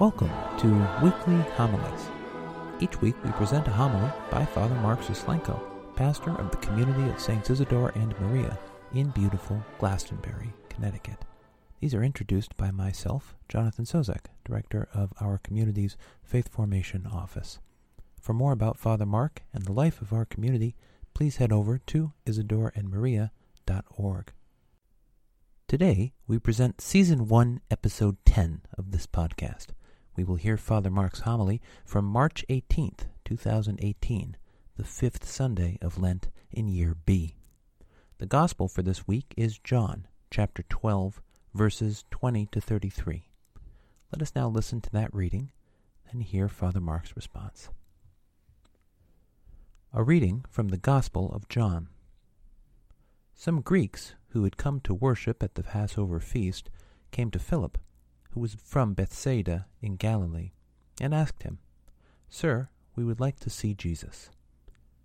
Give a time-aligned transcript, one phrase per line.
[0.00, 0.68] Welcome to
[1.02, 2.08] Weekly Homilies.
[2.80, 5.60] Each week we present a homily by Father Mark Suslenko,
[5.94, 8.58] pastor of the community of Saints Isidore and Maria
[8.94, 11.26] in beautiful Glastonbury, Connecticut.
[11.80, 17.58] These are introduced by myself, Jonathan Sozek, director of our community's Faith Formation Office.
[18.22, 20.76] For more about Father Mark and the life of our community,
[21.12, 24.32] please head over to isidoreandmaria.org.
[25.68, 29.66] Today, we present Season 1, Episode 10 of this podcast.
[30.16, 34.36] We will hear Father Mark's homily from March 18th, 2018,
[34.76, 37.36] the fifth Sunday of Lent in Year B.
[38.18, 41.22] The Gospel for this week is John, chapter 12,
[41.54, 43.28] verses 20 to 33.
[44.12, 45.52] Let us now listen to that reading
[46.10, 47.68] and hear Father Mark's response.
[49.92, 51.88] A reading from the Gospel of John.
[53.34, 56.68] Some Greeks who had come to worship at the Passover feast
[57.10, 57.78] came to Philip,
[58.30, 60.52] who was from Bethsaida in Galilee,
[61.00, 61.58] and asked him,
[62.28, 64.30] Sir, we would like to see Jesus.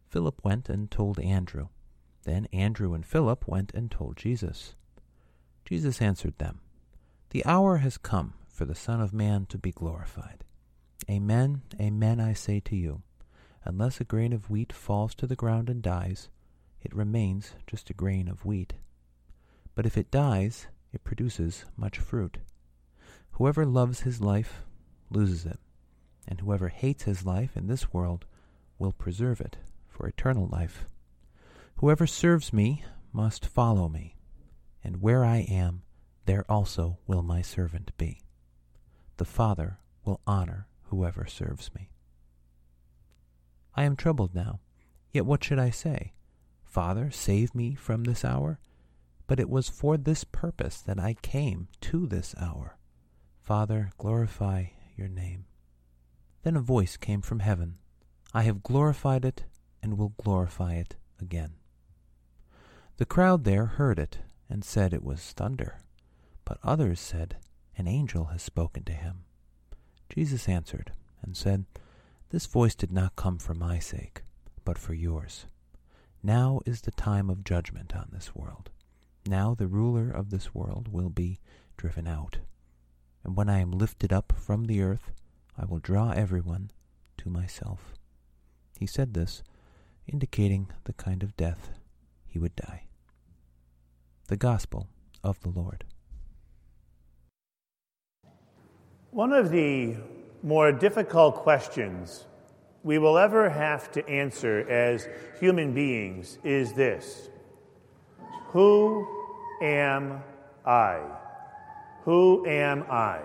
[0.07, 1.69] Philip went and told Andrew.
[2.23, 4.75] Then Andrew and Philip went and told Jesus.
[5.65, 6.61] Jesus answered them,
[7.31, 10.43] The hour has come for the Son of Man to be glorified.
[11.09, 13.01] Amen, amen, I say to you,
[13.63, 16.29] unless a grain of wheat falls to the ground and dies,
[16.81, 18.73] it remains just a grain of wheat.
[19.73, 22.37] But if it dies, it produces much fruit.
[23.35, 24.63] Whoever loves his life
[25.09, 25.59] loses it,
[26.25, 28.23] and whoever hates his life in this world
[28.79, 29.57] will preserve it
[29.89, 30.85] for eternal life.
[31.77, 34.15] Whoever serves me must follow me,
[34.81, 35.81] and where I am,
[36.25, 38.21] there also will my servant be.
[39.17, 41.89] The Father will honor whoever serves me.
[43.75, 44.61] I am troubled now,
[45.11, 46.13] yet what should I say?
[46.63, 48.59] Father, save me from this hour?
[49.27, 52.77] But it was for this purpose that I came to this hour.
[53.45, 54.65] Father, glorify
[54.97, 55.45] your name.
[56.41, 57.77] Then a voice came from heaven
[58.33, 59.43] I have glorified it
[59.83, 61.53] and will glorify it again.
[62.97, 64.17] The crowd there heard it
[64.49, 65.77] and said it was thunder,
[66.43, 67.37] but others said,
[67.77, 69.25] An angel has spoken to him.
[70.09, 70.91] Jesus answered
[71.21, 71.65] and said,
[72.31, 74.23] This voice did not come for my sake,
[74.63, 75.45] but for yours.
[76.23, 78.71] Now is the time of judgment on this world.
[79.27, 81.37] Now the ruler of this world will be
[81.77, 82.39] driven out
[83.25, 85.11] and when I am lifted up from the earth,
[85.57, 86.69] I will draw everyone
[87.17, 87.95] to myself.
[88.77, 89.41] He said this,
[90.07, 91.71] indicating the kind of death
[92.27, 92.83] he would die.
[94.27, 94.87] The Gospel
[95.23, 95.85] of the Lord.
[99.09, 99.95] One of the
[100.43, 102.25] more difficult questions
[102.83, 105.07] we will ever have to answer as
[105.39, 107.29] human beings is this
[108.49, 109.07] Who
[109.61, 110.21] am
[110.63, 111.24] I?
[112.05, 113.21] Who am I?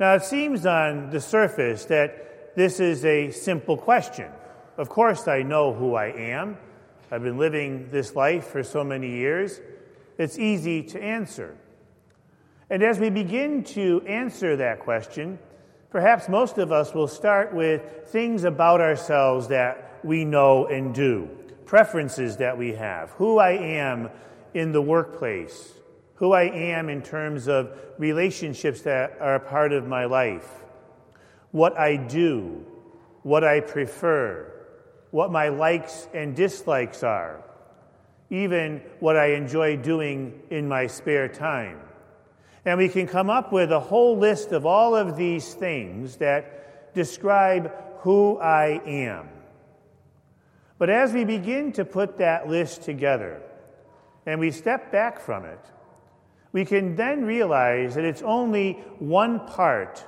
[0.00, 4.30] Now, it seems on the surface that this is a simple question.
[4.76, 6.56] Of course, I know who I am.
[7.10, 9.60] I've been living this life for so many years.
[10.18, 11.56] It's easy to answer.
[12.70, 15.38] And as we begin to answer that question,
[15.90, 21.28] perhaps most of us will start with things about ourselves that we know and do,
[21.66, 24.10] preferences that we have, who I am
[24.54, 25.72] in the workplace,
[26.16, 30.48] who I am in terms of relationships that are a part of my life,
[31.50, 32.64] what I do,
[33.22, 34.52] what I prefer,
[35.10, 37.42] what my likes and dislikes are,
[38.30, 41.80] even what I enjoy doing in my spare time.
[42.64, 46.94] And we can come up with a whole list of all of these things that
[46.94, 49.28] describe who I am.
[50.78, 53.42] But as we begin to put that list together
[54.26, 55.60] and we step back from it,
[56.54, 60.04] we can then realize that it's only one part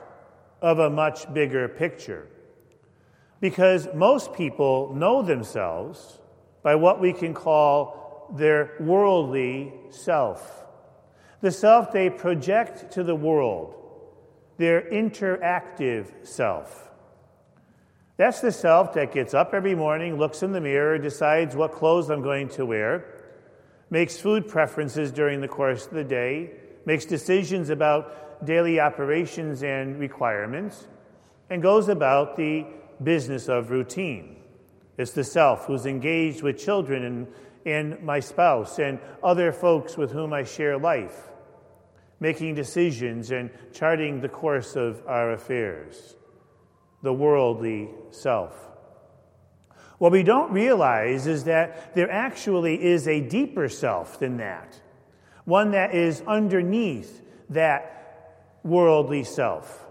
[0.62, 2.28] of a much bigger picture.
[3.40, 6.20] Because most people know themselves
[6.62, 10.64] by what we can call their worldly self,
[11.40, 13.74] the self they project to the world,
[14.56, 16.90] their interactive self.
[18.18, 22.08] That's the self that gets up every morning, looks in the mirror, decides what clothes
[22.08, 23.15] I'm going to wear
[23.90, 26.50] makes food preferences during the course of the day,
[26.84, 30.86] makes decisions about daily operations and requirements,
[31.50, 32.66] and goes about the
[33.02, 34.36] business of routine.
[34.98, 37.26] It's the self who's engaged with children and,
[37.64, 41.28] and my spouse and other folks with whom I share life,
[42.18, 46.16] making decisions and charting the course of our affairs.
[47.02, 48.70] The worldly self.
[49.98, 54.78] What we don't realize is that there actually is a deeper self than that,
[55.44, 59.86] one that is underneath that worldly self.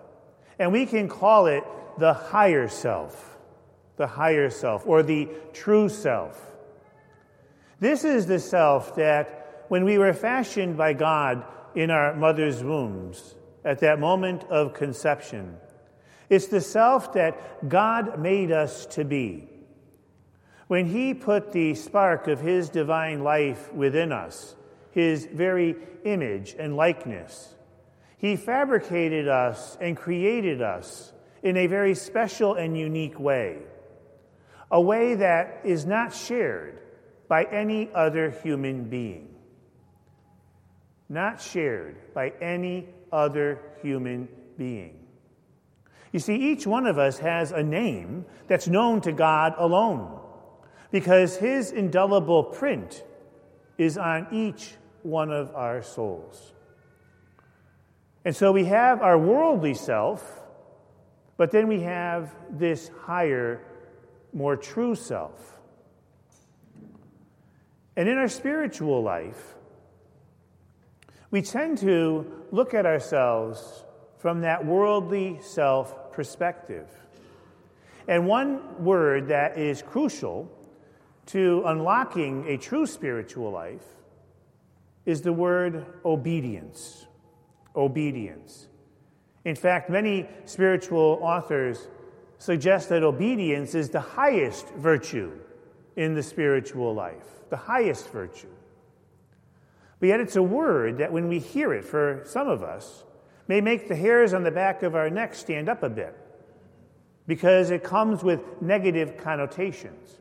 [0.60, 1.64] And we can call it
[1.98, 3.38] the higher self,
[3.98, 6.40] the higher self, or the true self.
[7.80, 11.44] This is the self that, when we were fashioned by God
[11.74, 15.58] in our mother's wombs, at that moment of conception,
[16.30, 19.50] it's the self that God made us to be.
[20.68, 24.56] When He put the spark of His divine life within us,
[24.92, 27.54] His very image and likeness,
[28.18, 31.14] He fabricated us and created us
[31.44, 33.60] in a very special and unique way,
[34.72, 36.80] a way that is not shared
[37.28, 39.30] by any other human being.
[41.08, 44.28] Not shared by any other human
[44.58, 45.00] being.
[46.12, 50.22] You see, each one of us has a name that's known to God alone
[50.92, 53.04] because His indelible print
[53.78, 56.54] is on each one of our souls.
[58.24, 60.42] And so we have our worldly self
[61.38, 63.62] but then we have this higher,
[64.34, 65.60] more true self.
[67.98, 69.56] And in our spiritual life,
[71.32, 73.84] we tend to look at ourselves
[74.18, 76.88] from that worldly self perspective.
[78.08, 80.50] And one word that is crucial
[81.28, 83.86] to unlocking a true spiritual life
[85.06, 87.08] is the word obedience.
[87.76, 88.68] Obedience.
[89.44, 91.88] In fact, many spiritual authors
[92.38, 95.32] suggest that obedience is the highest virtue
[95.96, 98.50] in the spiritual life, the highest virtue.
[100.00, 103.04] But yet, it's a word that when we hear it, for some of us,
[103.48, 106.16] may make the hairs on the back of our neck stand up a bit
[107.28, 110.20] because it comes with negative connotations.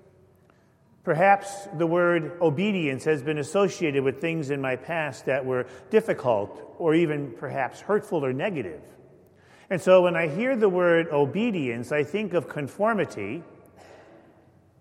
[1.04, 6.74] Perhaps the word obedience has been associated with things in my past that were difficult
[6.78, 8.80] or even perhaps hurtful or negative.
[9.68, 13.42] And so when I hear the word obedience, I think of conformity.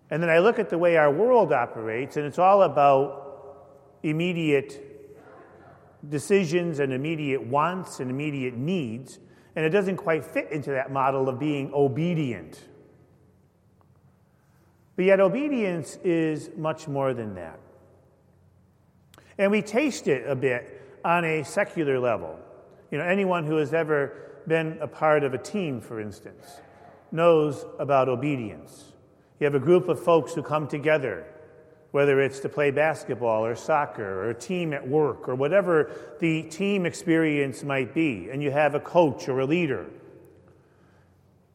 [0.09, 3.67] And then I look at the way our world operates, and it's all about
[4.01, 4.79] immediate
[6.07, 9.19] decisions and immediate wants and immediate needs.
[9.55, 12.63] And it doesn't quite fit into that model of being obedient.
[14.95, 17.59] But yet, obedience is much more than that.
[19.37, 22.37] And we taste it a bit on a secular level.
[22.91, 24.13] You know, anyone who has ever
[24.47, 26.61] been a part of a team, for instance,
[27.11, 28.93] knows about obedience.
[29.39, 31.25] You have a group of folks who come together,
[31.91, 36.43] whether it's to play basketball or soccer or a team at work or whatever the
[36.43, 39.87] team experience might be, and you have a coach or a leader.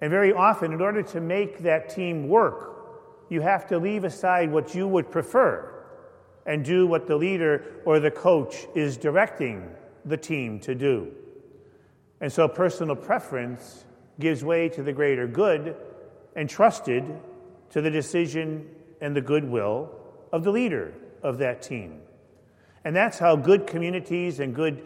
[0.00, 2.77] And very often, in order to make that team work,
[3.28, 5.74] you have to leave aside what you would prefer
[6.46, 9.70] and do what the leader or the coach is directing
[10.04, 11.12] the team to do.
[12.20, 13.84] And so personal preference
[14.18, 15.76] gives way to the greater good
[16.34, 17.04] and trusted
[17.70, 18.68] to the decision
[19.00, 19.94] and the goodwill
[20.32, 22.00] of the leader of that team.
[22.84, 24.82] And that's how good communities and good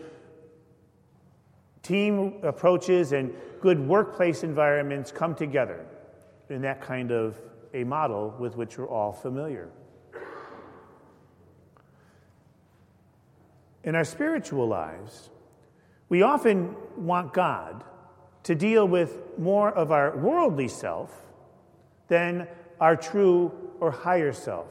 [1.82, 5.84] team approaches and good workplace environments come together
[6.48, 7.38] in that kind of
[7.74, 9.70] a model with which we're all familiar.
[13.84, 15.30] In our spiritual lives,
[16.08, 17.84] we often want God
[18.44, 21.12] to deal with more of our worldly self
[22.08, 22.46] than
[22.80, 24.68] our true or higher self.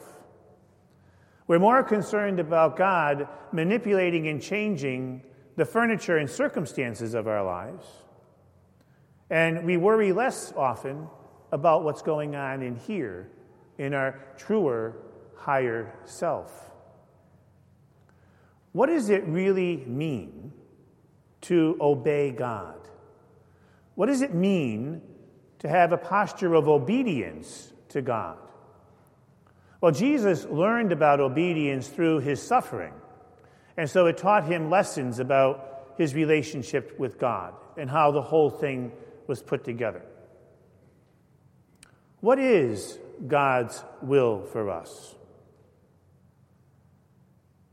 [1.47, 5.23] We're more concerned about God manipulating and changing
[5.57, 7.85] the furniture and circumstances of our lives.
[9.29, 11.07] And we worry less often
[11.51, 13.29] about what's going on in here
[13.77, 14.95] in our truer,
[15.35, 16.71] higher self.
[18.71, 20.53] What does it really mean
[21.41, 22.77] to obey God?
[23.95, 25.01] What does it mean
[25.59, 28.37] to have a posture of obedience to God?
[29.81, 32.93] Well, Jesus learned about obedience through his suffering,
[33.77, 38.49] and so it taught him lessons about his relationship with God and how the whole
[38.49, 38.91] thing
[39.27, 40.03] was put together.
[42.21, 42.97] What is
[43.27, 45.15] God's will for us?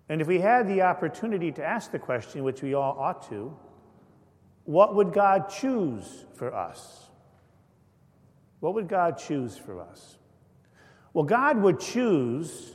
[0.08, 3.56] And if we had the opportunity to ask the question, which we all ought to,
[4.64, 7.08] what would God choose for us?
[8.60, 10.16] What would God choose for us?
[11.12, 12.74] Well, God would choose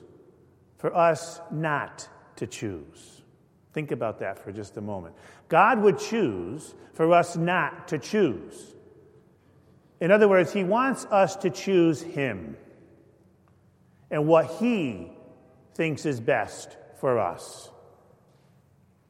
[0.77, 3.21] for us not to choose.
[3.73, 5.15] Think about that for just a moment.
[5.49, 8.72] God would choose for us not to choose.
[10.03, 12.57] In other words, He wants us to choose Him
[14.11, 15.09] and what He
[15.75, 17.71] thinks is best for us,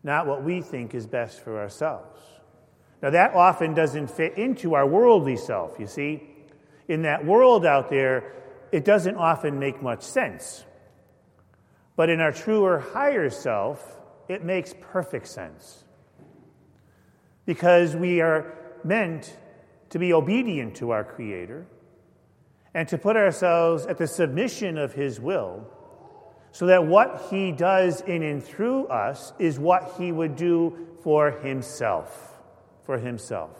[0.03, 2.21] not what we think is best for ourselves.
[3.01, 6.29] Now, that often doesn't fit into our worldly self, you see.
[6.87, 8.31] In that world out there,
[8.71, 10.63] it doesn't often make much sense.
[11.95, 15.85] But in our truer, higher self, it makes perfect sense.
[17.47, 19.35] Because we are meant
[19.93, 21.67] to be obedient to our Creator
[22.73, 25.67] and to put ourselves at the submission of His will
[26.51, 31.29] so that what He does in and through us is what He would do for
[31.29, 32.39] Himself.
[32.81, 33.51] For Himself.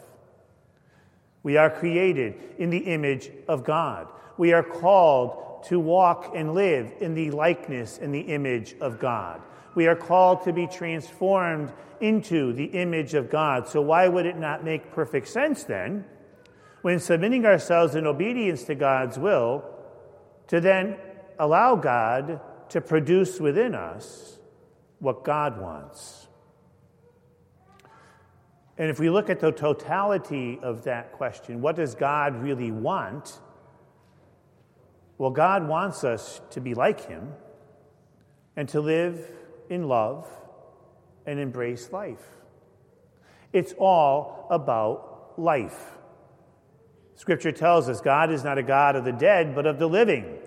[1.44, 4.08] We are created in the image of God.
[4.36, 9.40] We are called to walk and live in the likeness and the image of God.
[9.76, 13.68] We are called to be transformed into the image of God.
[13.68, 16.06] So, why would it not make perfect sense then,
[16.84, 19.64] when submitting ourselves in obedience to God's will,
[20.48, 20.98] to then
[21.38, 24.38] allow God to produce within us
[24.98, 26.28] what God wants?
[28.76, 33.40] And if we look at the totality of that question, what does God really want?
[35.16, 37.32] Well, God wants us to be like Him
[38.56, 39.26] and to live
[39.70, 40.28] in love
[41.24, 42.26] and embrace life.
[43.54, 45.92] It's all about life.
[47.16, 50.38] Scripture tells us God is not a God of the dead, but of the living.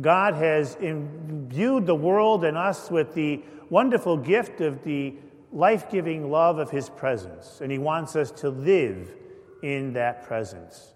[0.00, 5.14] God has imbued the world and us with the wonderful gift of the
[5.52, 9.14] life giving love of His presence, and He wants us to live
[9.62, 10.94] in that presence.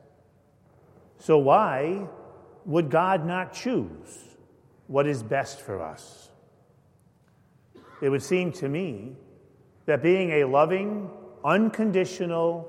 [1.18, 2.06] So, why
[2.64, 4.36] would God not choose
[4.86, 6.30] what is best for us?
[8.02, 9.16] It would seem to me
[9.86, 11.10] that being a loving,
[11.44, 12.68] unconditional,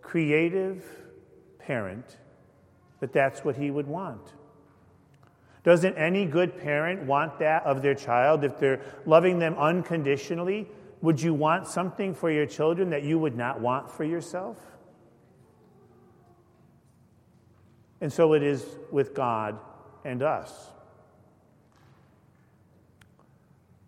[0.00, 0.84] creative
[1.66, 2.16] parent,
[3.00, 4.32] that that's what He would want.
[5.64, 10.68] Doesn't any good parent want that of their child if they're loving them unconditionally?
[11.02, 14.58] Would you want something for your children that you would not want for yourself?
[18.00, 19.58] And so it is with God
[20.04, 20.70] and us.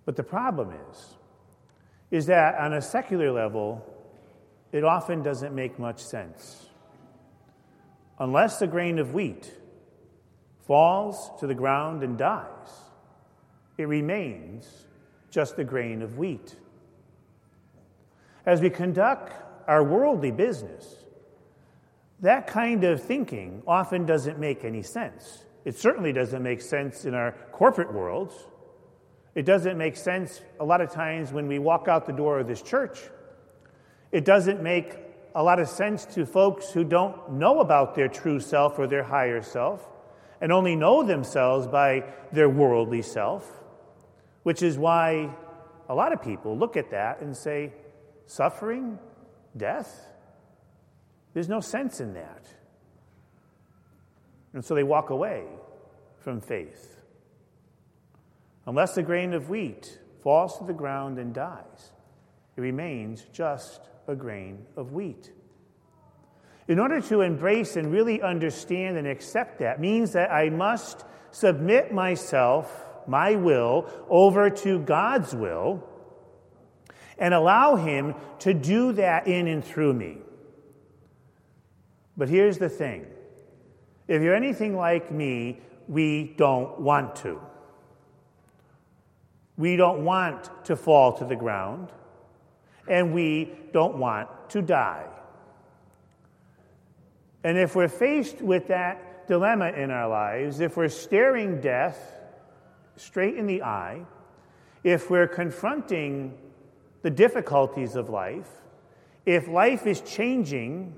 [0.04, 1.14] But the problem is,
[2.10, 3.84] is that on a secular level,
[4.72, 6.67] it often doesn't make much sense.
[8.18, 9.52] Unless a grain of wheat
[10.66, 12.70] falls to the ground and dies,
[13.76, 14.86] it remains
[15.30, 16.56] just a grain of wheat.
[18.44, 19.32] As we conduct
[19.68, 20.96] our worldly business,
[22.20, 25.44] that kind of thinking often doesn't make any sense.
[25.64, 28.34] It certainly doesn't make sense in our corporate worlds.
[29.34, 32.48] It doesn't make sense a lot of times when we walk out the door of
[32.48, 32.98] this church.
[34.10, 34.96] It doesn't make
[35.34, 39.02] a lot of sense to folks who don't know about their true self or their
[39.02, 39.86] higher self
[40.40, 43.44] and only know themselves by their worldly self,
[44.42, 45.34] which is why
[45.88, 47.72] a lot of people look at that and say,
[48.26, 48.98] suffering,
[49.56, 50.06] death,
[51.34, 52.46] there's no sense in that.
[54.52, 55.44] And so they walk away
[56.18, 56.96] from faith.
[58.66, 61.92] Unless a grain of wheat falls to the ground and dies,
[62.56, 65.30] it remains just a grain of wheat.
[66.66, 71.92] In order to embrace and really understand and accept that means that I must submit
[71.92, 75.88] myself, my will, over to God's will
[77.18, 80.18] and allow Him to do that in and through me.
[82.16, 83.06] But here's the thing
[84.08, 87.40] if you're anything like me, we don't want to.
[89.56, 91.90] We don't want to fall to the ground,
[92.88, 95.06] and we don't want to die.
[97.44, 101.96] And if we're faced with that dilemma in our lives, if we're staring death
[102.96, 104.04] straight in the eye,
[104.82, 106.36] if we're confronting
[107.02, 108.48] the difficulties of life,
[109.24, 110.94] if life is changing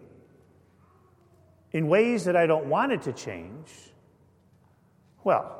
[1.72, 3.68] in ways that I don't want it to change,
[5.24, 5.56] well,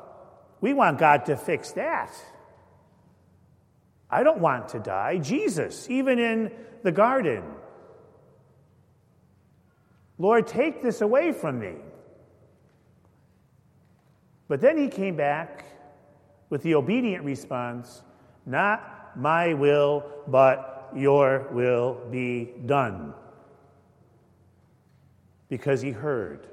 [0.61, 2.13] we want God to fix that.
[4.11, 5.17] I don't want to die.
[5.19, 6.51] Jesus, even in
[6.83, 7.43] the garden,
[10.17, 11.75] Lord, take this away from me.
[14.47, 15.65] But then he came back
[16.49, 18.03] with the obedient response
[18.45, 23.13] Not my will, but your will be done.
[25.47, 26.47] Because he heard.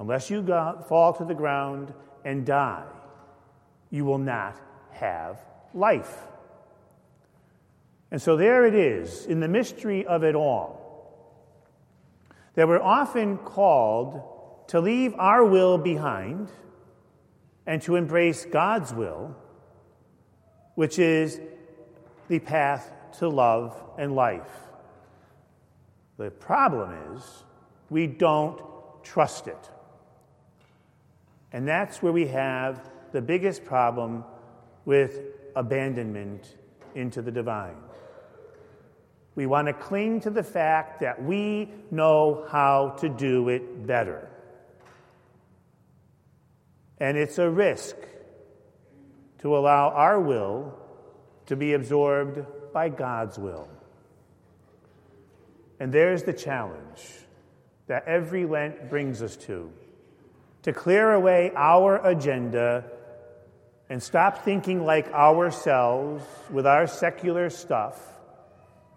[0.00, 0.44] Unless you
[0.88, 1.92] fall to the ground
[2.24, 2.84] and die,
[3.90, 4.60] you will not
[4.98, 5.40] have
[5.74, 6.16] life.
[8.10, 10.78] And so there it is, in the mystery of it all,
[12.54, 14.22] that we're often called
[14.68, 16.50] to leave our will behind
[17.66, 19.36] and to embrace God's will,
[20.74, 21.40] which is
[22.28, 24.50] the path to love and life.
[26.16, 27.44] The problem is
[27.90, 28.60] we don't
[29.02, 29.70] trust it.
[31.52, 34.24] And that's where we have the biggest problem
[34.88, 35.20] with
[35.54, 36.56] abandonment
[36.94, 37.76] into the divine.
[39.34, 44.30] We want to cling to the fact that we know how to do it better.
[46.98, 47.96] And it's a risk
[49.40, 50.74] to allow our will
[51.48, 53.68] to be absorbed by God's will.
[55.78, 57.04] And there's the challenge
[57.88, 59.70] that every Lent brings us to
[60.62, 62.84] to clear away our agenda
[63.90, 67.98] and stop thinking like ourselves with our secular stuff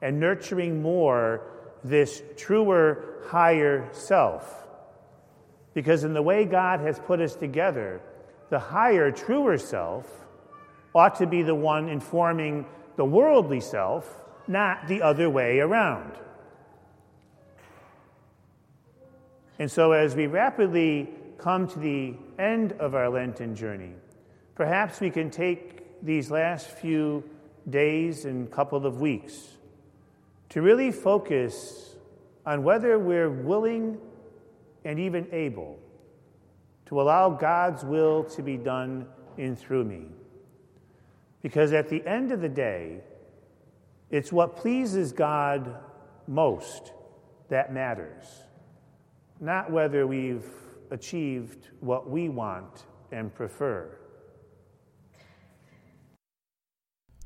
[0.01, 1.41] and nurturing more
[1.83, 4.67] this truer, higher self.
[5.73, 8.01] Because in the way God has put us together,
[8.49, 10.05] the higher, truer self
[10.93, 12.65] ought to be the one informing
[12.97, 16.11] the worldly self, not the other way around.
[19.57, 23.93] And so, as we rapidly come to the end of our Lenten journey,
[24.61, 27.23] perhaps we can take these last few
[27.71, 29.57] days and couple of weeks
[30.49, 31.95] to really focus
[32.45, 33.97] on whether we're willing
[34.85, 35.79] and even able
[36.85, 39.07] to allow God's will to be done
[39.39, 40.05] in through me.
[41.41, 42.99] Because at the end of the day,
[44.11, 45.75] it's what pleases God
[46.27, 46.93] most
[47.49, 48.43] that matters,
[49.39, 50.45] not whether we've
[50.91, 53.97] achieved what we want and prefer.